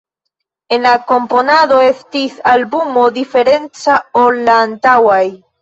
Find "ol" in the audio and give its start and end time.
4.23-4.43